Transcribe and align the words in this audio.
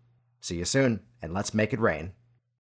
See 0.41 0.57
you 0.57 0.65
soon, 0.65 0.99
and 1.21 1.33
let's 1.33 1.53
make 1.53 1.71
it 1.73 1.79
rain. 1.79 2.11